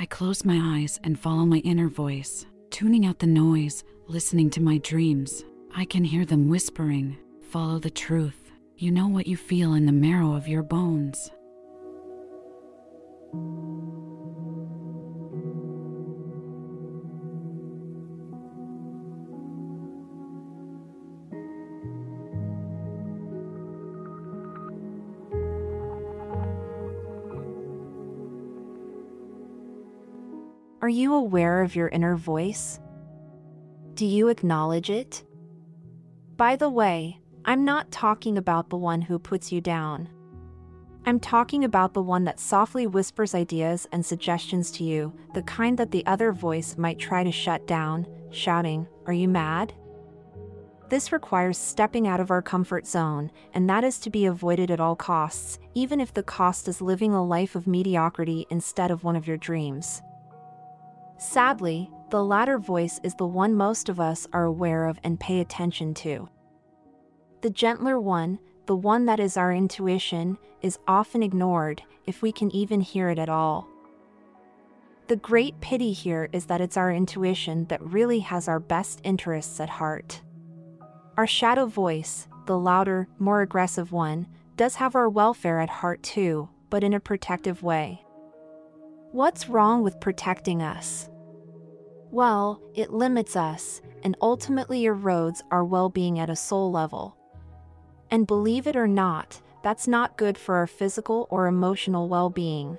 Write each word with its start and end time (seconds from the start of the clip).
I 0.00 0.06
close 0.06 0.46
my 0.46 0.78
eyes 0.78 0.98
and 1.04 1.20
follow 1.20 1.44
my 1.44 1.58
inner 1.58 1.86
voice, 1.86 2.46
tuning 2.70 3.04
out 3.04 3.18
the 3.18 3.26
noise, 3.26 3.84
listening 4.06 4.48
to 4.52 4.62
my 4.62 4.78
dreams. 4.78 5.44
I 5.76 5.84
can 5.84 6.04
hear 6.04 6.24
them 6.24 6.48
whispering, 6.48 7.18
Follow 7.50 7.78
the 7.78 7.90
truth. 7.90 8.50
You 8.76 8.92
know 8.92 9.08
what 9.08 9.26
you 9.26 9.36
feel 9.36 9.74
in 9.74 9.84
the 9.84 9.92
marrow 9.92 10.32
of 10.32 10.48
your 10.48 10.62
bones. 10.62 11.30
Are 30.82 30.88
you 30.88 31.12
aware 31.12 31.60
of 31.60 31.76
your 31.76 31.88
inner 31.88 32.16
voice? 32.16 32.80
Do 33.92 34.06
you 34.06 34.28
acknowledge 34.28 34.88
it? 34.88 35.22
By 36.38 36.56
the 36.56 36.70
way, 36.70 37.20
I'm 37.44 37.66
not 37.66 37.90
talking 37.90 38.38
about 38.38 38.70
the 38.70 38.78
one 38.78 39.02
who 39.02 39.18
puts 39.18 39.52
you 39.52 39.60
down. 39.60 40.08
I'm 41.04 41.20
talking 41.20 41.64
about 41.64 41.92
the 41.92 42.02
one 42.02 42.24
that 42.24 42.40
softly 42.40 42.86
whispers 42.86 43.34
ideas 43.34 43.86
and 43.92 44.04
suggestions 44.04 44.70
to 44.72 44.84
you, 44.84 45.12
the 45.34 45.42
kind 45.42 45.76
that 45.76 45.90
the 45.90 46.06
other 46.06 46.32
voice 46.32 46.78
might 46.78 46.98
try 46.98 47.24
to 47.24 47.32
shut 47.32 47.66
down, 47.66 48.06
shouting, 48.30 48.88
Are 49.04 49.12
you 49.12 49.28
mad? 49.28 49.74
This 50.88 51.12
requires 51.12 51.58
stepping 51.58 52.08
out 52.08 52.20
of 52.20 52.30
our 52.30 52.40
comfort 52.40 52.86
zone, 52.86 53.30
and 53.52 53.68
that 53.68 53.84
is 53.84 53.98
to 53.98 54.08
be 54.08 54.24
avoided 54.24 54.70
at 54.70 54.80
all 54.80 54.96
costs, 54.96 55.58
even 55.74 56.00
if 56.00 56.14
the 56.14 56.22
cost 56.22 56.68
is 56.68 56.80
living 56.80 57.12
a 57.12 57.22
life 57.22 57.54
of 57.54 57.66
mediocrity 57.66 58.46
instead 58.48 58.90
of 58.90 59.04
one 59.04 59.14
of 59.14 59.28
your 59.28 59.36
dreams. 59.36 60.00
Sadly, 61.20 61.90
the 62.08 62.24
latter 62.24 62.58
voice 62.58 62.98
is 63.02 63.14
the 63.14 63.26
one 63.26 63.54
most 63.54 63.90
of 63.90 64.00
us 64.00 64.26
are 64.32 64.44
aware 64.44 64.86
of 64.86 64.98
and 65.04 65.20
pay 65.20 65.40
attention 65.40 65.92
to. 65.96 66.30
The 67.42 67.50
gentler 67.50 68.00
one, 68.00 68.38
the 68.64 68.74
one 68.74 69.04
that 69.04 69.20
is 69.20 69.36
our 69.36 69.52
intuition, 69.52 70.38
is 70.62 70.78
often 70.88 71.22
ignored, 71.22 71.82
if 72.06 72.22
we 72.22 72.32
can 72.32 72.50
even 72.56 72.80
hear 72.80 73.10
it 73.10 73.18
at 73.18 73.28
all. 73.28 73.68
The 75.08 75.16
great 75.16 75.60
pity 75.60 75.92
here 75.92 76.30
is 76.32 76.46
that 76.46 76.62
it's 76.62 76.78
our 76.78 76.90
intuition 76.90 77.66
that 77.66 77.82
really 77.82 78.20
has 78.20 78.48
our 78.48 78.58
best 78.58 79.02
interests 79.04 79.60
at 79.60 79.68
heart. 79.68 80.22
Our 81.18 81.26
shadow 81.26 81.66
voice, 81.66 82.28
the 82.46 82.58
louder, 82.58 83.08
more 83.18 83.42
aggressive 83.42 83.92
one, 83.92 84.26
does 84.56 84.76
have 84.76 84.94
our 84.94 85.10
welfare 85.10 85.60
at 85.60 85.68
heart 85.68 86.02
too, 86.02 86.48
but 86.70 86.82
in 86.82 86.94
a 86.94 87.00
protective 87.00 87.62
way. 87.62 88.06
What's 89.12 89.50
wrong 89.50 89.82
with 89.82 90.00
protecting 90.00 90.62
us? 90.62 91.09
Well, 92.10 92.60
it 92.74 92.92
limits 92.92 93.36
us 93.36 93.80
and 94.02 94.16
ultimately 94.20 94.82
erodes 94.84 95.42
our 95.50 95.64
well 95.64 95.88
being 95.88 96.18
at 96.18 96.30
a 96.30 96.36
soul 96.36 96.72
level. 96.72 97.16
And 98.10 98.26
believe 98.26 98.66
it 98.66 98.76
or 98.76 98.88
not, 98.88 99.40
that's 99.62 99.86
not 99.86 100.16
good 100.16 100.36
for 100.36 100.56
our 100.56 100.66
physical 100.66 101.28
or 101.30 101.46
emotional 101.46 102.08
well 102.08 102.30
being. 102.30 102.78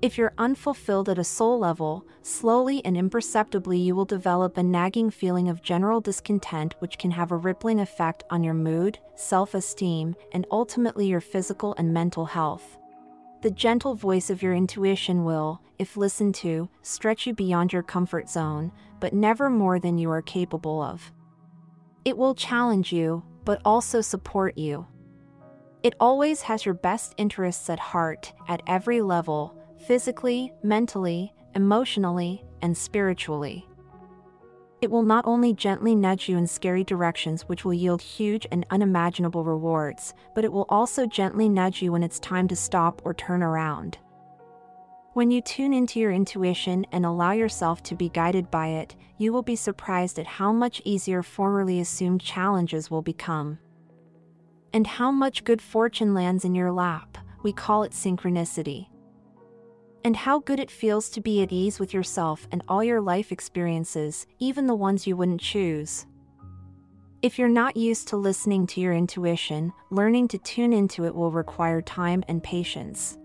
If 0.00 0.16
you're 0.16 0.34
unfulfilled 0.38 1.08
at 1.08 1.18
a 1.18 1.24
soul 1.24 1.58
level, 1.58 2.04
slowly 2.22 2.84
and 2.84 2.96
imperceptibly 2.96 3.78
you 3.78 3.96
will 3.96 4.04
develop 4.04 4.56
a 4.56 4.62
nagging 4.62 5.10
feeling 5.10 5.48
of 5.48 5.62
general 5.62 6.00
discontent, 6.00 6.74
which 6.78 6.98
can 6.98 7.10
have 7.10 7.32
a 7.32 7.36
rippling 7.36 7.80
effect 7.80 8.22
on 8.30 8.44
your 8.44 8.54
mood, 8.54 8.98
self 9.16 9.54
esteem, 9.54 10.14
and 10.32 10.46
ultimately 10.52 11.06
your 11.06 11.20
physical 11.20 11.74
and 11.78 11.92
mental 11.92 12.26
health. 12.26 12.78
The 13.40 13.50
gentle 13.52 13.94
voice 13.94 14.30
of 14.30 14.42
your 14.42 14.52
intuition 14.52 15.24
will, 15.24 15.60
if 15.78 15.96
listened 15.96 16.34
to, 16.36 16.68
stretch 16.82 17.24
you 17.24 17.34
beyond 17.34 17.72
your 17.72 17.84
comfort 17.84 18.28
zone, 18.28 18.72
but 18.98 19.12
never 19.12 19.48
more 19.48 19.78
than 19.78 19.96
you 19.96 20.10
are 20.10 20.22
capable 20.22 20.82
of. 20.82 21.12
It 22.04 22.16
will 22.16 22.34
challenge 22.34 22.92
you, 22.92 23.22
but 23.44 23.60
also 23.64 24.00
support 24.00 24.58
you. 24.58 24.88
It 25.84 25.94
always 26.00 26.42
has 26.42 26.64
your 26.64 26.74
best 26.74 27.14
interests 27.16 27.70
at 27.70 27.78
heart 27.78 28.32
at 28.48 28.62
every 28.66 29.00
level 29.02 29.56
physically, 29.86 30.52
mentally, 30.64 31.32
emotionally, 31.54 32.44
and 32.60 32.76
spiritually. 32.76 33.67
It 34.80 34.92
will 34.92 35.02
not 35.02 35.26
only 35.26 35.52
gently 35.52 35.96
nudge 35.96 36.28
you 36.28 36.36
in 36.36 36.46
scary 36.46 36.84
directions, 36.84 37.42
which 37.42 37.64
will 37.64 37.74
yield 37.74 38.00
huge 38.00 38.46
and 38.52 38.64
unimaginable 38.70 39.42
rewards, 39.42 40.14
but 40.34 40.44
it 40.44 40.52
will 40.52 40.66
also 40.68 41.04
gently 41.04 41.48
nudge 41.48 41.82
you 41.82 41.90
when 41.90 42.04
it's 42.04 42.20
time 42.20 42.46
to 42.48 42.56
stop 42.56 43.02
or 43.04 43.12
turn 43.12 43.42
around. 43.42 43.98
When 45.14 45.32
you 45.32 45.40
tune 45.40 45.72
into 45.72 45.98
your 45.98 46.12
intuition 46.12 46.86
and 46.92 47.04
allow 47.04 47.32
yourself 47.32 47.82
to 47.84 47.96
be 47.96 48.08
guided 48.08 48.52
by 48.52 48.68
it, 48.68 48.94
you 49.16 49.32
will 49.32 49.42
be 49.42 49.56
surprised 49.56 50.16
at 50.20 50.26
how 50.28 50.52
much 50.52 50.80
easier 50.84 51.24
formerly 51.24 51.80
assumed 51.80 52.20
challenges 52.20 52.88
will 52.88 53.02
become. 53.02 53.58
And 54.72 54.86
how 54.86 55.10
much 55.10 55.42
good 55.42 55.60
fortune 55.60 56.14
lands 56.14 56.44
in 56.44 56.54
your 56.54 56.70
lap, 56.70 57.18
we 57.42 57.52
call 57.52 57.82
it 57.82 57.90
synchronicity 57.90 58.86
and 60.04 60.16
how 60.16 60.38
good 60.40 60.60
it 60.60 60.70
feels 60.70 61.08
to 61.10 61.20
be 61.20 61.42
at 61.42 61.52
ease 61.52 61.78
with 61.78 61.92
yourself 61.92 62.46
and 62.52 62.62
all 62.68 62.82
your 62.82 63.00
life 63.00 63.32
experiences, 63.32 64.26
even 64.38 64.66
the 64.66 64.74
ones 64.74 65.06
you 65.06 65.16
wouldn't 65.16 65.40
choose. 65.40 66.06
If 67.20 67.38
you're 67.38 67.48
not 67.48 67.76
used 67.76 68.08
to 68.08 68.16
listening 68.16 68.66
to 68.68 68.80
your 68.80 68.94
intuition, 68.94 69.72
learning 69.90 70.28
to 70.28 70.38
tune 70.38 70.72
into 70.72 71.04
it 71.04 71.14
will 71.14 71.32
require 71.32 71.82
time 71.82 72.22
and 72.28 72.42
patience. 72.42 73.18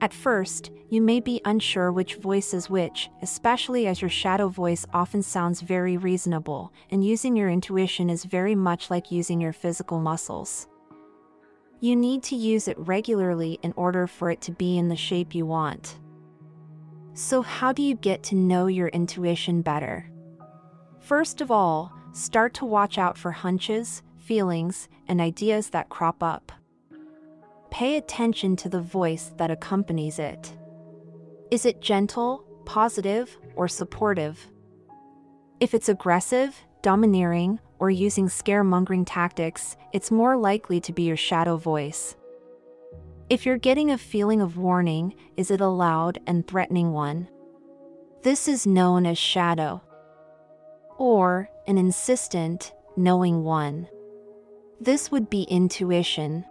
At 0.00 0.12
first, 0.12 0.70
you 0.88 1.00
may 1.00 1.20
be 1.20 1.40
unsure 1.44 1.90
which 1.90 2.14
voice 2.14 2.54
is 2.54 2.70
which, 2.70 3.10
especially 3.22 3.86
as 3.86 4.00
your 4.00 4.10
shadow 4.10 4.48
voice 4.48 4.86
often 4.92 5.22
sounds 5.22 5.62
very 5.62 5.96
reasonable, 5.96 6.72
and 6.90 7.04
using 7.04 7.34
your 7.34 7.48
intuition 7.48 8.08
is 8.08 8.24
very 8.24 8.54
much 8.54 8.90
like 8.90 9.10
using 9.10 9.40
your 9.40 9.52
physical 9.52 9.98
muscles. 9.98 10.68
You 11.80 11.94
need 11.94 12.22
to 12.24 12.36
use 12.36 12.68
it 12.68 12.78
regularly 12.78 13.58
in 13.62 13.72
order 13.76 14.06
for 14.06 14.30
it 14.30 14.40
to 14.42 14.52
be 14.52 14.78
in 14.78 14.88
the 14.88 14.96
shape 14.96 15.34
you 15.34 15.44
want. 15.44 15.98
So, 17.12 17.42
how 17.42 17.72
do 17.72 17.82
you 17.82 17.94
get 17.94 18.22
to 18.24 18.34
know 18.34 18.66
your 18.66 18.88
intuition 18.88 19.62
better? 19.62 20.10
First 21.00 21.40
of 21.40 21.50
all, 21.50 21.92
start 22.12 22.54
to 22.54 22.64
watch 22.64 22.98
out 22.98 23.16
for 23.18 23.30
hunches, 23.30 24.02
feelings, 24.16 24.88
and 25.06 25.20
ideas 25.20 25.70
that 25.70 25.88
crop 25.88 26.22
up. 26.22 26.52
Pay 27.70 27.96
attention 27.96 28.56
to 28.56 28.68
the 28.68 28.80
voice 28.80 29.32
that 29.36 29.50
accompanies 29.50 30.18
it. 30.18 30.56
Is 31.50 31.66
it 31.66 31.80
gentle, 31.80 32.44
positive, 32.64 33.38
or 33.54 33.68
supportive? 33.68 34.50
If 35.60 35.74
it's 35.74 35.88
aggressive, 35.88 36.64
domineering, 36.82 37.60
or 37.78 37.90
using 37.90 38.28
scaremongering 38.28 39.04
tactics, 39.06 39.76
it's 39.92 40.10
more 40.10 40.36
likely 40.36 40.80
to 40.80 40.92
be 40.92 41.02
your 41.02 41.16
shadow 41.16 41.56
voice. 41.56 42.16
If 43.28 43.44
you're 43.44 43.58
getting 43.58 43.90
a 43.90 43.98
feeling 43.98 44.40
of 44.40 44.56
warning, 44.56 45.14
is 45.36 45.50
it 45.50 45.60
a 45.60 45.66
loud 45.66 46.20
and 46.26 46.46
threatening 46.46 46.92
one? 46.92 47.28
This 48.22 48.48
is 48.48 48.66
known 48.66 49.04
as 49.04 49.18
shadow. 49.18 49.82
Or 50.98 51.48
an 51.66 51.76
insistent, 51.76 52.72
knowing 52.96 53.42
one. 53.42 53.88
This 54.80 55.10
would 55.10 55.28
be 55.28 55.42
intuition. 55.42 56.44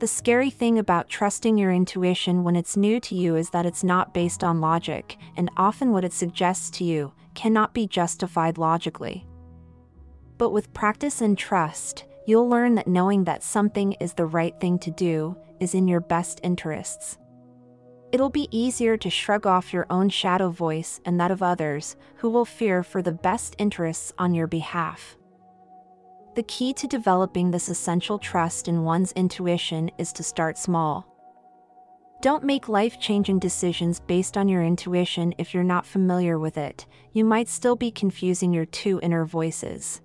The 0.00 0.08
scary 0.08 0.50
thing 0.50 0.78
about 0.78 1.08
trusting 1.08 1.56
your 1.56 1.72
intuition 1.72 2.42
when 2.42 2.56
it's 2.56 2.76
new 2.76 2.98
to 3.00 3.14
you 3.14 3.36
is 3.36 3.50
that 3.50 3.64
it's 3.64 3.84
not 3.84 4.12
based 4.12 4.42
on 4.42 4.60
logic, 4.60 5.16
and 5.36 5.50
often 5.56 5.92
what 5.92 6.04
it 6.04 6.12
suggests 6.12 6.68
to 6.78 6.84
you 6.84 7.12
cannot 7.34 7.74
be 7.74 7.86
justified 7.86 8.58
logically. 8.58 9.26
But 10.38 10.50
with 10.50 10.72
practice 10.72 11.20
and 11.20 11.38
trust, 11.38 12.04
you'll 12.26 12.48
learn 12.48 12.74
that 12.74 12.88
knowing 12.88 13.24
that 13.24 13.42
something 13.42 13.92
is 14.00 14.14
the 14.14 14.26
right 14.26 14.58
thing 14.60 14.78
to 14.80 14.90
do 14.90 15.36
is 15.60 15.74
in 15.74 15.86
your 15.86 16.00
best 16.00 16.40
interests. 16.42 17.18
It'll 18.12 18.30
be 18.30 18.48
easier 18.50 18.96
to 18.96 19.10
shrug 19.10 19.46
off 19.46 19.72
your 19.72 19.86
own 19.90 20.08
shadow 20.08 20.50
voice 20.50 21.00
and 21.04 21.18
that 21.20 21.30
of 21.30 21.42
others 21.42 21.96
who 22.16 22.30
will 22.30 22.44
fear 22.44 22.82
for 22.82 23.02
the 23.02 23.12
best 23.12 23.56
interests 23.58 24.12
on 24.18 24.34
your 24.34 24.46
behalf. 24.46 25.16
The 26.36 26.44
key 26.44 26.72
to 26.74 26.86
developing 26.86 27.50
this 27.50 27.68
essential 27.68 28.18
trust 28.18 28.68
in 28.68 28.84
one's 28.84 29.12
intuition 29.12 29.90
is 29.98 30.12
to 30.12 30.22
start 30.22 30.58
small. 30.58 31.06
Don't 32.22 32.44
make 32.44 32.68
life 32.68 33.00
changing 33.00 33.38
decisions 33.38 34.00
based 34.00 34.36
on 34.36 34.48
your 34.48 34.62
intuition 34.62 35.34
if 35.36 35.52
you're 35.52 35.62
not 35.62 35.84
familiar 35.84 36.38
with 36.38 36.56
it, 36.56 36.86
you 37.12 37.24
might 37.24 37.48
still 37.48 37.76
be 37.76 37.90
confusing 37.90 38.52
your 38.52 38.64
two 38.64 38.98
inner 39.02 39.24
voices. 39.24 40.00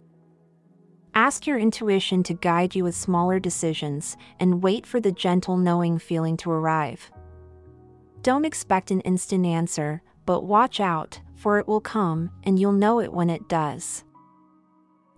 Ask 1.20 1.46
your 1.46 1.60
intuition 1.60 2.24
to 2.24 2.34
guide 2.34 2.76
you 2.76 2.86
with 2.86 2.96
smaller 2.96 3.40
decisions 3.40 4.16
and 4.40 4.64
wait 4.64 4.86
for 4.86 5.02
the 5.02 5.12
gentle 5.12 5.58
knowing 5.58 6.00
feeling 6.00 6.38
to 6.38 6.50
arrive. 6.50 7.12
Don't 8.22 8.46
expect 8.46 8.90
an 8.90 9.02
instant 9.02 9.46
answer, 9.46 10.02
but 10.26 10.46
watch 10.46 10.80
out, 10.80 11.20
for 11.36 11.60
it 11.60 11.68
will 11.68 11.82
come, 11.82 12.32
and 12.46 12.58
you'll 12.58 12.72
know 12.72 13.02
it 13.02 13.12
when 13.12 13.30
it 13.30 13.50
does. 13.50 14.06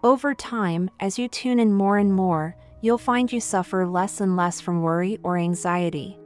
Over 0.04 0.34
time, 0.34 0.90
as 1.00 1.20
you 1.20 1.28
tune 1.28 1.60
in 1.60 1.72
more 1.72 2.00
and 2.00 2.12
more, 2.12 2.56
you'll 2.82 2.98
find 2.98 3.32
you 3.32 3.40
suffer 3.40 3.86
less 3.86 4.22
and 4.22 4.36
less 4.36 4.60
from 4.60 4.82
worry 4.82 5.20
or 5.22 5.38
anxiety. 5.38 6.18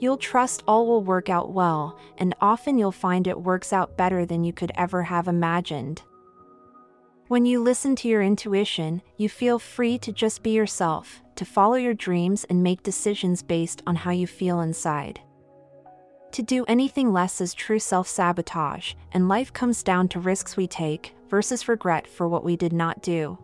You'll 0.00 0.18
trust 0.18 0.64
all 0.68 0.86
will 0.86 1.02
work 1.02 1.30
out 1.30 1.54
well, 1.54 1.98
and 2.18 2.34
often 2.42 2.76
you'll 2.76 2.92
find 2.92 3.26
it 3.26 3.40
works 3.40 3.72
out 3.72 3.96
better 3.96 4.26
than 4.26 4.44
you 4.44 4.52
could 4.52 4.70
ever 4.74 5.04
have 5.04 5.28
imagined. 5.28 6.02
When 7.32 7.46
you 7.46 7.62
listen 7.62 7.96
to 7.96 8.08
your 8.08 8.20
intuition, 8.20 9.00
you 9.16 9.26
feel 9.30 9.58
free 9.58 9.96
to 10.00 10.12
just 10.12 10.42
be 10.42 10.50
yourself, 10.50 11.22
to 11.36 11.46
follow 11.46 11.76
your 11.76 11.94
dreams 11.94 12.44
and 12.44 12.62
make 12.62 12.82
decisions 12.82 13.42
based 13.42 13.80
on 13.86 13.96
how 13.96 14.10
you 14.10 14.26
feel 14.26 14.60
inside. 14.60 15.18
To 16.32 16.42
do 16.42 16.66
anything 16.68 17.10
less 17.10 17.40
is 17.40 17.54
true 17.54 17.78
self 17.78 18.06
sabotage, 18.06 18.92
and 19.12 19.30
life 19.30 19.50
comes 19.50 19.82
down 19.82 20.08
to 20.08 20.20
risks 20.20 20.58
we 20.58 20.66
take 20.66 21.14
versus 21.30 21.68
regret 21.68 22.06
for 22.06 22.28
what 22.28 22.44
we 22.44 22.54
did 22.54 22.74
not 22.74 23.00
do. 23.00 23.38